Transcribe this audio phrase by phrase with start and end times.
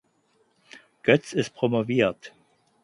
[1.03, 2.33] Götz ist promoviert.